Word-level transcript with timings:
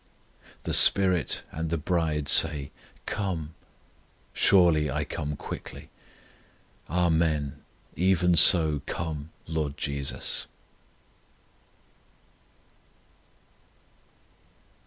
The 0.63 0.73
SPIRIT 0.73 1.43
and 1.51 1.69
the 1.69 1.77
bride 1.77 2.27
say, 2.27 2.71
Come!... 3.05 3.53
Surely 4.33 4.89
I 4.89 5.03
come 5.03 5.35
quickly. 5.35 5.91
Amen; 6.89 7.63
even 7.95 8.35
so, 8.35 8.81
come, 8.87 9.29
LORD 9.45 9.77
JESUS! 9.77 10.47